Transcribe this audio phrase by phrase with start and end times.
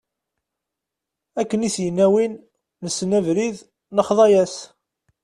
[1.41, 2.33] Akken i s-yenna win:
[2.83, 3.57] nessen abrid
[3.95, 4.55] nexḍa-as.